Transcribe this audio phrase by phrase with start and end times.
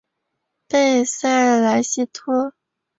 [0.67, 1.29] 贝塞
[1.59, 2.55] 莱西托。